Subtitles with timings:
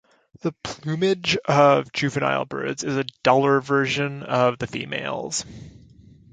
[0.39, 5.45] The plumage of juvenile birds is a duller version of the female's.